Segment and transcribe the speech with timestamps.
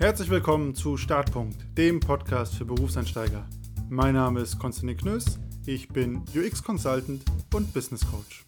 [0.00, 3.46] Herzlich willkommen zu Startpunkt, dem Podcast für Berufseinsteiger.
[3.90, 8.46] Mein Name ist Konstantin Knöss, ich bin UX Consultant und Business Coach.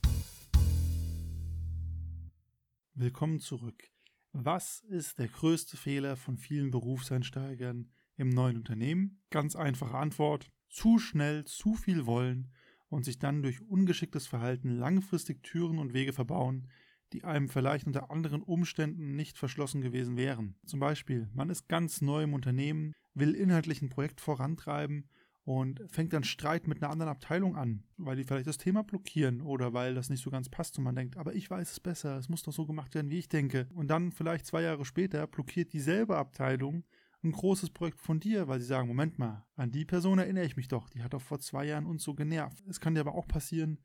[2.95, 3.85] Willkommen zurück.
[4.33, 9.21] Was ist der größte Fehler von vielen Berufseinsteigern im neuen Unternehmen?
[9.29, 10.51] Ganz einfache Antwort.
[10.71, 12.51] Zu schnell, zu viel wollen
[12.89, 16.71] und sich dann durch ungeschicktes Verhalten langfristig Türen und Wege verbauen,
[17.13, 20.57] die einem vielleicht unter anderen Umständen nicht verschlossen gewesen wären.
[20.67, 25.09] Zum Beispiel, man ist ganz neu im Unternehmen, will inhaltlich ein Projekt vorantreiben
[25.45, 29.43] und fängt dann Streit mit einer anderen Abteilung an, weil die vielleicht das Thema blockieren
[29.43, 32.17] oder weil das nicht so ganz passt und man denkt, aber ich weiß es besser,
[32.17, 33.69] es muss doch so gemacht werden, wie ich denke.
[33.75, 36.85] Und dann vielleicht zwei Jahre später blockiert dieselbe Abteilung
[37.25, 40.57] ein großes Projekt von dir, weil sie sagen, Moment mal, an die Person erinnere ich
[40.57, 42.63] mich doch, die hat doch vor zwei Jahren uns so genervt.
[42.69, 43.79] Es kann dir aber auch passieren,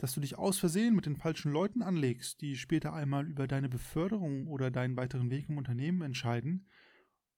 [0.00, 3.68] dass du dich aus Versehen mit den falschen Leuten anlegst, die später einmal über deine
[3.68, 6.66] Beförderung oder deinen weiteren Weg im Unternehmen entscheiden.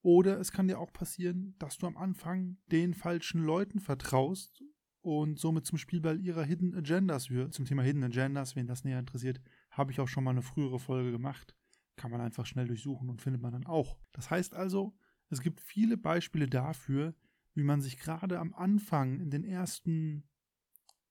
[0.00, 4.62] Oder es kann dir auch passieren, dass du am Anfang den falschen Leuten vertraust
[5.00, 7.54] und somit zum Spielball ihrer Hidden Agendas wirst.
[7.54, 9.40] Zum Thema Hidden Agendas, wen das näher interessiert,
[9.72, 11.56] habe ich auch schon mal eine frühere Folge gemacht.
[11.96, 13.98] Kann man einfach schnell durchsuchen und findet man dann auch.
[14.12, 14.94] Das heißt also,
[15.30, 17.16] es gibt viele Beispiele dafür,
[17.54, 20.22] wie man sich gerade am Anfang in den ersten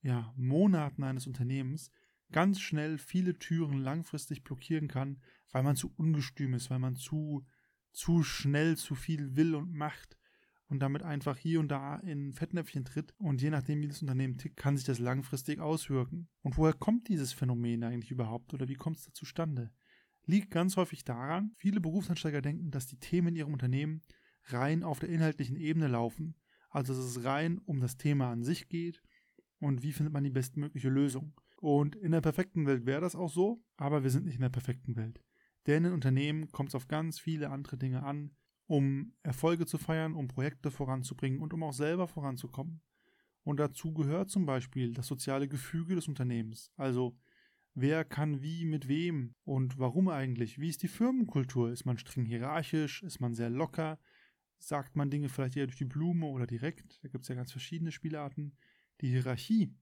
[0.02, 1.91] ja, Monaten eines Unternehmens
[2.31, 5.21] ganz schnell viele Türen langfristig blockieren kann,
[5.52, 7.45] weil man zu ungestüm ist, weil man zu,
[7.91, 10.17] zu schnell zu viel will und macht
[10.67, 13.13] und damit einfach hier und da in Fettnäpfchen tritt.
[13.17, 16.29] Und je nachdem, wie das Unternehmen tickt, kann sich das langfristig auswirken.
[16.41, 19.72] Und woher kommt dieses Phänomen eigentlich überhaupt oder wie kommt es da zustande?
[20.25, 24.03] Liegt ganz häufig daran, viele Berufsansteiger denken, dass die Themen in ihrem Unternehmen
[24.45, 26.35] rein auf der inhaltlichen Ebene laufen.
[26.69, 29.02] Also dass es rein um das Thema an sich geht
[29.62, 31.34] und wie findet man die bestmögliche Lösung.
[31.58, 34.50] Und in der perfekten Welt wäre das auch so, aber wir sind nicht in der
[34.50, 35.23] perfekten Welt.
[35.68, 38.31] Denn in Unternehmen kommt es auf ganz viele andere Dinge an,
[38.66, 42.81] um Erfolge zu feiern, um Projekte voranzubringen und um auch selber voranzukommen.
[43.44, 46.72] Und dazu gehört zum Beispiel das soziale Gefüge des Unternehmens.
[46.75, 47.16] Also
[47.75, 50.59] wer kann wie mit wem und warum eigentlich?
[50.59, 51.72] Wie ist die Firmenkultur?
[51.72, 53.03] Ist man streng hierarchisch?
[53.03, 54.00] Ist man sehr locker?
[54.58, 57.03] Sagt man Dinge vielleicht eher durch die Blume oder direkt?
[57.03, 58.58] Da gibt es ja ganz verschiedene Spielarten.
[59.01, 59.73] Die Hierarchie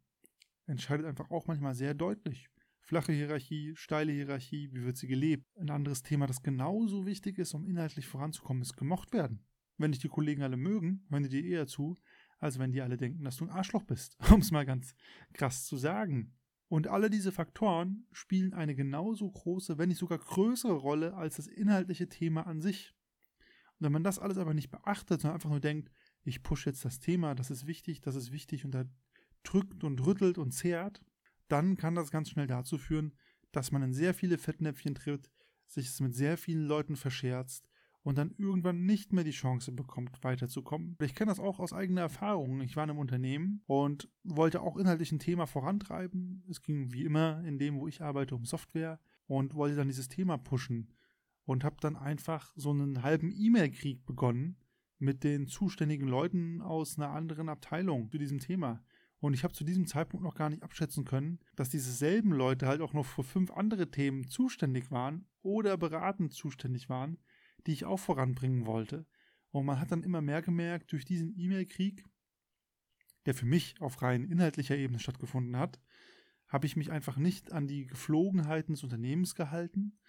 [0.65, 2.49] entscheidet einfach auch manchmal sehr deutlich.
[2.79, 5.45] Flache Hierarchie, steile Hierarchie, wie wird sie gelebt?
[5.57, 9.45] Ein anderes Thema, das genauso wichtig ist, um inhaltlich voranzukommen, ist gemocht werden.
[9.77, 11.95] Wenn dich die Kollegen alle mögen, hören die dir eher zu,
[12.39, 14.95] als wenn die alle denken, dass du ein Arschloch bist, um es mal ganz
[15.33, 16.33] krass zu sagen.
[16.69, 21.47] Und alle diese Faktoren spielen eine genauso große, wenn nicht sogar größere Rolle als das
[21.47, 22.93] inhaltliche Thema an sich.
[23.77, 25.91] Und wenn man das alles aber nicht beachtet, sondern einfach nur denkt,
[26.23, 28.85] ich pushe jetzt das Thema, das ist wichtig, das ist wichtig und da
[29.43, 31.01] drückt und rüttelt und zehrt,
[31.47, 33.13] dann kann das ganz schnell dazu führen,
[33.51, 35.31] dass man in sehr viele Fettnäpfchen tritt,
[35.67, 37.69] sich es mit sehr vielen Leuten verscherzt
[38.03, 40.97] und dann irgendwann nicht mehr die Chance bekommt, weiterzukommen.
[41.01, 42.61] Ich kenne das auch aus eigener Erfahrung.
[42.61, 46.43] Ich war in einem Unternehmen und wollte auch inhaltlich ein Thema vorantreiben.
[46.49, 50.07] Es ging wie immer in dem, wo ich arbeite, um Software und wollte dann dieses
[50.07, 50.93] Thema pushen
[51.45, 54.57] und habe dann einfach so einen halben E-Mail-Krieg begonnen
[54.97, 58.83] mit den zuständigen Leuten aus einer anderen Abteilung zu diesem Thema.
[59.19, 62.67] Und ich habe zu diesem Zeitpunkt noch gar nicht abschätzen können, dass diese selben Leute
[62.67, 67.17] halt auch noch für fünf andere Themen zuständig waren oder beratend zuständig waren,
[67.67, 69.05] die ich auch voranbringen wollte.
[69.51, 72.05] Und man hat dann immer mehr gemerkt, durch diesen E-Mail-Krieg,
[73.25, 75.81] der für mich auf rein inhaltlicher Ebene stattgefunden hat,
[76.47, 79.99] habe ich mich einfach nicht an die Geflogenheiten des Unternehmens gehalten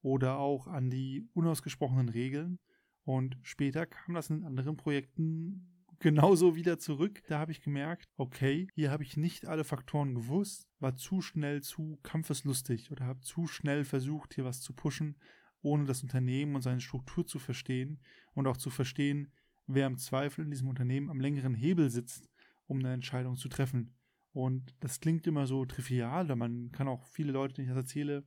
[0.00, 2.58] oder auch an die unausgesprochenen Regeln.
[3.04, 7.22] Und später kam das in anderen Projekten genauso wieder zurück.
[7.28, 11.62] Da habe ich gemerkt, okay, hier habe ich nicht alle Faktoren gewusst, war zu schnell
[11.62, 15.16] zu kampfeslustig oder habe zu schnell versucht, hier was zu pushen,
[15.62, 18.00] ohne das Unternehmen und seine Struktur zu verstehen
[18.34, 19.32] und auch zu verstehen,
[19.66, 22.28] wer im Zweifel in diesem Unternehmen am längeren Hebel sitzt,
[22.66, 23.94] um eine Entscheidung zu treffen.
[24.32, 27.84] Und das klingt immer so trivial, da man kann auch viele Leute, denen ich das
[27.84, 28.24] erzähle,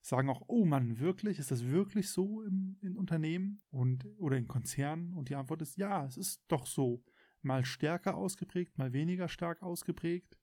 [0.00, 1.38] sagen auch, oh Mann, wirklich?
[1.38, 5.12] Ist das wirklich so im, in Unternehmen und oder in Konzernen?
[5.14, 7.02] Und die Antwort ist ja, es ist doch so.
[7.42, 10.38] Mal stärker ausgeprägt, mal weniger stark ausgeprägt.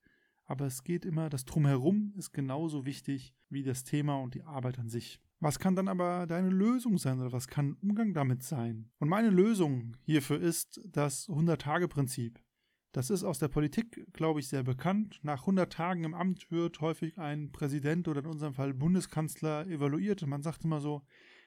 [0.45, 4.79] Aber es geht immer, das Drumherum ist genauso wichtig wie das Thema und die Arbeit
[4.79, 5.19] an sich.
[5.39, 8.89] Was kann dann aber deine Lösung sein oder was kann Umgang damit sein?
[8.97, 12.39] Und meine Lösung hierfür ist das 100-Tage-Prinzip.
[12.97, 15.19] Das ist aus der Politik, glaube ich, sehr bekannt.
[15.21, 20.23] Nach 100 Tagen im Amt wird häufig ein Präsident oder in unserem Fall Bundeskanzler evaluiert.
[20.23, 21.03] Und man sagt immer so,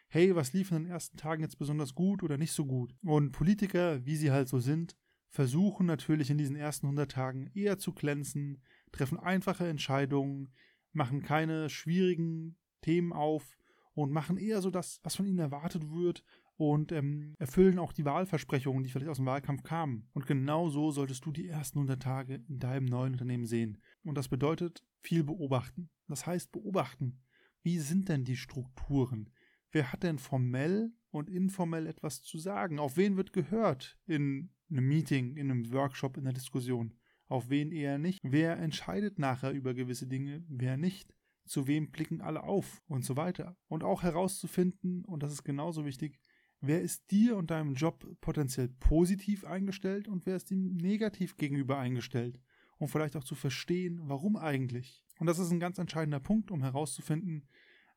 [0.07, 2.95] hey, was lief in den ersten Tagen jetzt besonders gut oder nicht so gut?
[3.03, 4.97] Und Politiker, wie sie halt so sind,
[5.29, 8.63] versuchen natürlich in diesen ersten 100 Tagen eher zu glänzen,
[8.93, 10.53] treffen einfache Entscheidungen,
[10.93, 13.59] machen keine schwierigen Themen auf
[13.95, 16.23] und machen eher so das, was von ihnen erwartet wird
[16.61, 20.07] und ähm, erfüllen auch die Wahlversprechungen, die vielleicht aus dem Wahlkampf kamen.
[20.13, 23.79] Und genau so solltest du die ersten 100 Tage in deinem neuen Unternehmen sehen.
[24.05, 25.89] Und das bedeutet viel beobachten.
[26.07, 27.23] Das heißt beobachten.
[27.63, 29.31] Wie sind denn die Strukturen?
[29.71, 32.79] Wer hat denn formell und informell etwas zu sagen?
[32.79, 36.93] Auf wen wird gehört in einem Meeting, in einem Workshop, in einer Diskussion?
[37.29, 38.21] Auf wen eher nicht?
[38.23, 41.15] Wer entscheidet nachher über gewisse Dinge, wer nicht?
[41.47, 43.57] Zu wem blicken alle auf und so weiter?
[43.67, 46.21] Und auch herauszufinden, und das ist genauso wichtig,
[46.63, 51.79] Wer ist dir und deinem Job potenziell positiv eingestellt und wer ist ihm negativ gegenüber
[51.79, 52.39] eingestellt?
[52.77, 55.03] Um vielleicht auch zu verstehen, warum eigentlich.
[55.19, 57.49] Und das ist ein ganz entscheidender Punkt, um herauszufinden,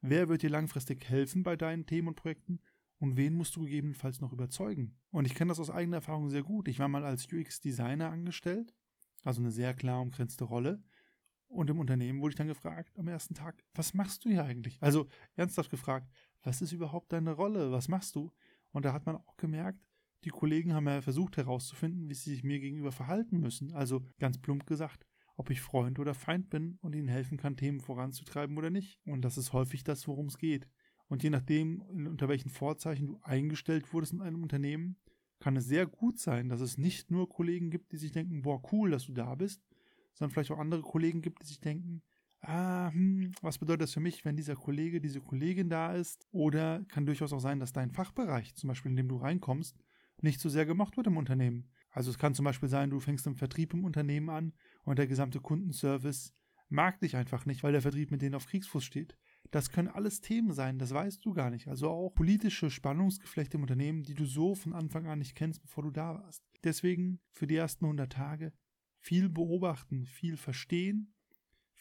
[0.01, 2.60] wer wird dir langfristig helfen bei deinen Themen und Projekten
[3.00, 4.95] und wen musst du gegebenenfalls noch überzeugen.
[5.12, 6.69] Und ich kenne das aus eigener Erfahrung sehr gut.
[6.69, 8.74] Ich war mal als UX-Designer angestellt,
[9.24, 10.81] also eine sehr klar umgrenzte Rolle.
[11.48, 14.81] Und im Unternehmen wurde ich dann gefragt am ersten Tag, was machst du hier eigentlich?
[14.81, 16.10] Also ernsthaft gefragt,
[16.42, 17.71] was ist überhaupt deine Rolle?
[17.71, 18.31] Was machst du?
[18.74, 19.80] Und da hat man auch gemerkt,
[20.25, 23.74] die Kollegen haben ja versucht herauszufinden, wie sie sich mir gegenüber verhalten müssen.
[23.74, 25.06] Also ganz plump gesagt,
[25.36, 29.00] ob ich Freund oder Feind bin und ihnen helfen kann, Themen voranzutreiben oder nicht.
[29.06, 30.68] Und das ist häufig das, worum es geht.
[31.08, 34.98] Und je nachdem, unter welchen Vorzeichen du eingestellt wurdest in einem Unternehmen,
[35.40, 38.62] kann es sehr gut sein, dass es nicht nur Kollegen gibt, die sich denken, boah,
[38.72, 39.62] cool, dass du da bist,
[40.14, 42.02] sondern vielleicht auch andere Kollegen gibt, die sich denken,
[42.44, 46.28] ah, hm, was bedeutet das für mich, wenn dieser Kollege, diese Kollegin da ist?
[46.31, 49.78] Oder kann durchaus auch sein, dass dein Fachbereich, zum Beispiel in dem du reinkommst,
[50.22, 51.69] nicht so sehr gemocht wird im Unternehmen.
[51.92, 54.54] Also es kann zum Beispiel sein, du fängst im Vertrieb im Unternehmen an
[54.84, 56.34] und der gesamte Kundenservice
[56.69, 59.18] mag dich einfach nicht, weil der Vertrieb mit denen auf Kriegsfuß steht.
[59.51, 61.68] Das können alles Themen sein, das weißt du gar nicht.
[61.68, 65.84] Also auch politische Spannungsgeflechte im Unternehmen, die du so von Anfang an nicht kennst, bevor
[65.84, 66.44] du da warst.
[66.63, 68.54] Deswegen für die ersten 100 Tage
[69.00, 71.12] viel beobachten, viel verstehen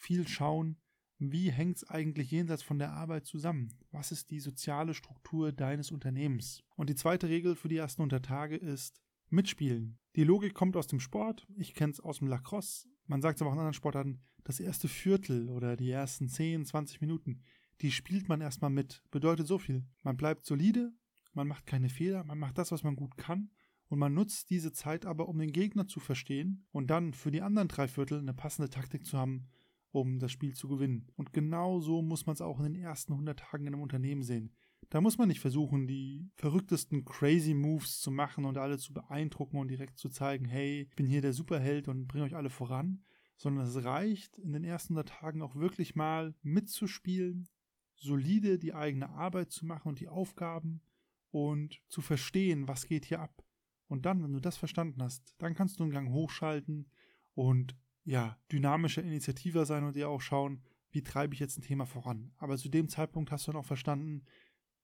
[0.03, 0.77] viel schauen,
[1.17, 3.73] wie hängt es eigentlich jenseits von der Arbeit zusammen?
[3.91, 6.61] Was ist die soziale Struktur deines Unternehmens?
[6.75, 9.97] Und die zweite Regel für die ersten 100 Tage ist mitspielen.
[10.15, 13.41] Die Logik kommt aus dem Sport, ich kenne es aus dem Lacrosse, man sagt es
[13.41, 17.41] aber auch in anderen Sportarten, das erste Viertel oder die ersten 10, 20 Minuten,
[17.81, 19.01] die spielt man erstmal mit.
[19.09, 19.85] Bedeutet so viel.
[20.01, 20.93] Man bleibt solide,
[21.33, 23.49] man macht keine Fehler, man macht das, was man gut kann
[23.87, 27.41] und man nutzt diese Zeit aber, um den Gegner zu verstehen und dann für die
[27.41, 29.47] anderen drei Viertel eine passende Taktik zu haben,
[29.93, 31.07] um das Spiel zu gewinnen.
[31.15, 34.23] Und genau so muss man es auch in den ersten 100 Tagen in einem Unternehmen
[34.23, 34.51] sehen.
[34.89, 39.57] Da muss man nicht versuchen, die verrücktesten crazy Moves zu machen und alle zu beeindrucken
[39.57, 43.03] und direkt zu zeigen, hey, ich bin hier der Superheld und bringe euch alle voran,
[43.37, 47.47] sondern es reicht, in den ersten 100 Tagen auch wirklich mal mitzuspielen,
[47.95, 50.81] solide die eigene Arbeit zu machen und die Aufgaben
[51.29, 53.45] und zu verstehen, was geht hier ab.
[53.87, 56.89] Und dann, wenn du das verstanden hast, dann kannst du einen Gang hochschalten
[57.35, 60.61] und ja, dynamischer Initiativer sein und dir auch schauen,
[60.91, 62.31] wie treibe ich jetzt ein Thema voran.
[62.37, 64.25] Aber zu dem Zeitpunkt hast du dann auch verstanden,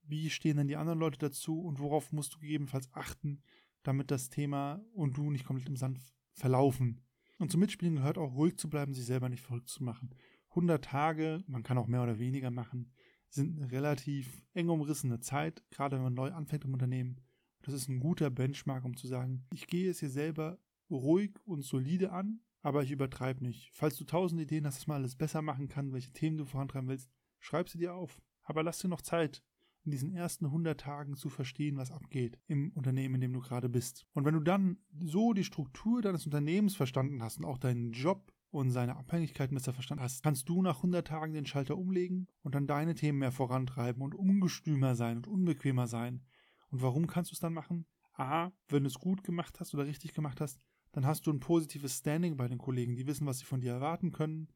[0.03, 3.43] wie stehen denn die anderen Leute dazu und worauf musst du gegebenenfalls achten,
[3.83, 5.99] damit das Thema und du nicht komplett im Sand
[6.33, 7.01] verlaufen.
[7.37, 10.09] Und zum Mitspielen gehört auch ruhig zu bleiben, sich selber nicht verrückt zu machen.
[10.49, 12.91] 100 Tage, man kann auch mehr oder weniger machen,
[13.29, 17.21] sind eine relativ eng umrissene Zeit, gerade wenn man neu anfängt im Unternehmen.
[17.61, 20.57] Das ist ein guter Benchmark, um zu sagen, ich gehe es hier selber
[20.89, 23.71] ruhig und solide an, aber ich übertreibe nicht.
[23.73, 26.89] Falls du tausend Ideen hast, was man alles besser machen kann, welche Themen du vorantreiben
[26.89, 27.09] willst,
[27.39, 28.21] schreib sie dir auf.
[28.43, 29.43] Aber lass dir noch Zeit,
[29.85, 33.69] in diesen ersten 100 Tagen zu verstehen, was abgeht im Unternehmen, in dem du gerade
[33.69, 34.05] bist.
[34.13, 38.33] Und wenn du dann so die Struktur deines Unternehmens verstanden hast und auch deinen Job
[38.51, 42.55] und seine Abhängigkeiten besser verstanden hast, kannst du nach 100 Tagen den Schalter umlegen und
[42.55, 46.25] dann deine Themen mehr vorantreiben und ungestümer sein und unbequemer sein.
[46.69, 47.85] Und warum kannst du es dann machen?
[48.13, 50.59] A, wenn du es gut gemacht hast oder richtig gemacht hast,
[50.91, 52.95] dann hast du ein positives Standing bei den Kollegen.
[52.95, 54.47] Die wissen, was sie von dir erwarten können.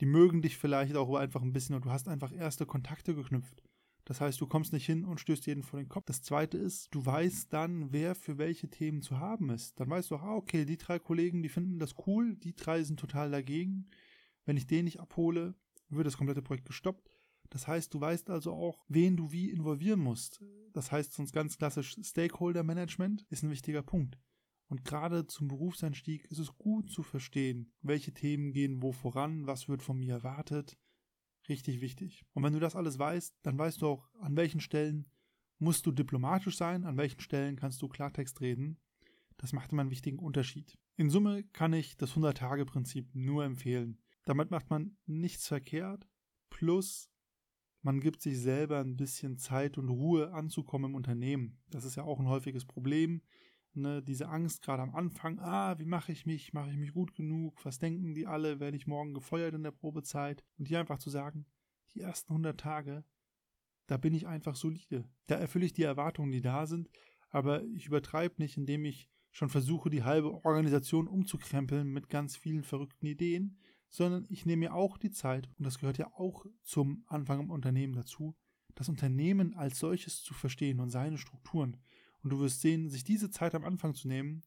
[0.00, 3.62] Die mögen dich vielleicht auch einfach ein bisschen und du hast einfach erste Kontakte geknüpft.
[4.04, 6.04] Das heißt, du kommst nicht hin und stößt jeden vor den Kopf.
[6.06, 9.80] Das zweite ist, du weißt dann, wer für welche Themen zu haben ist.
[9.80, 13.00] Dann weißt du, ah, okay, die drei Kollegen, die finden das cool, die drei sind
[13.00, 13.88] total dagegen.
[14.44, 15.54] Wenn ich den nicht abhole,
[15.88, 17.08] wird das komplette Projekt gestoppt.
[17.48, 20.42] Das heißt, du weißt also auch, wen du wie involvieren musst.
[20.72, 24.18] Das heißt, sonst ganz klassisch Stakeholder Management ist ein wichtiger Punkt.
[24.74, 29.68] Und gerade zum Berufseinstieg ist es gut zu verstehen, welche Themen gehen wo voran, was
[29.68, 30.76] wird von mir erwartet.
[31.48, 32.24] Richtig wichtig.
[32.32, 35.06] Und wenn du das alles weißt, dann weißt du auch, an welchen Stellen
[35.60, 38.80] musst du diplomatisch sein, an welchen Stellen kannst du Klartext reden.
[39.36, 40.76] Das macht immer einen wichtigen Unterschied.
[40.96, 44.02] In Summe kann ich das 100-Tage-Prinzip nur empfehlen.
[44.24, 46.08] Damit macht man nichts verkehrt,
[46.50, 47.12] plus
[47.80, 51.62] man gibt sich selber ein bisschen Zeit und Ruhe anzukommen im Unternehmen.
[51.70, 53.22] Das ist ja auch ein häufiges Problem
[53.76, 57.14] ne, diese Angst gerade am Anfang, ah, wie mache ich mich, mache ich mich gut
[57.14, 60.98] genug, was denken die alle, werde ich morgen gefeuert in der Probezeit und hier einfach
[60.98, 61.46] zu sagen,
[61.94, 63.04] die ersten 100 Tage,
[63.86, 65.08] da bin ich einfach solide.
[65.26, 66.88] Da erfülle ich die Erwartungen, die da sind,
[67.30, 72.62] aber ich übertreibe nicht, indem ich schon versuche, die halbe Organisation umzukrempeln mit ganz vielen
[72.62, 77.04] verrückten Ideen, sondern ich nehme mir auch die Zeit, und das gehört ja auch zum
[77.06, 78.36] Anfang im Unternehmen dazu,
[78.74, 81.76] das Unternehmen als solches zu verstehen und seine Strukturen.
[82.24, 84.42] Und du wirst sehen, sich diese Zeit am Anfang zu nehmen,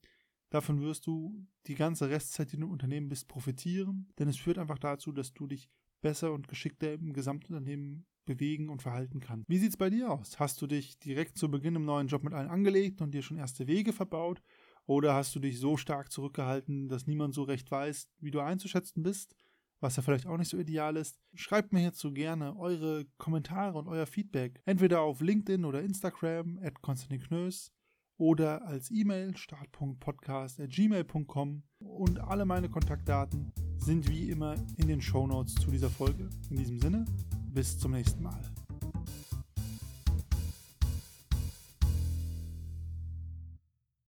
[0.49, 4.57] davon wirst du die ganze Restzeit, die du im Unternehmen bist, profitieren, denn es führt
[4.57, 5.69] einfach dazu, dass du dich
[6.01, 9.47] besser und geschickter im Gesamtunternehmen bewegen und verhalten kannst.
[9.47, 10.39] Wie sieht es bei dir aus?
[10.39, 13.37] Hast du dich direkt zu Beginn im neuen Job mit allen angelegt und dir schon
[13.37, 14.41] erste Wege verbaut?
[14.85, 19.03] Oder hast du dich so stark zurückgehalten, dass niemand so recht weiß, wie du einzuschätzen
[19.03, 19.35] bist?
[19.79, 21.17] Was ja vielleicht auch nicht so ideal ist.
[21.33, 26.81] Schreibt mir hierzu gerne eure Kommentare und euer Feedback, entweder auf LinkedIn oder Instagram at
[26.81, 27.71] Konstantin Knös
[28.17, 35.71] oder als E-Mail start.podcast.gmail.com und alle meine Kontaktdaten sind wie immer in den Shownotes zu
[35.71, 36.29] dieser Folge.
[36.49, 37.05] In diesem Sinne,
[37.53, 38.41] bis zum nächsten Mal.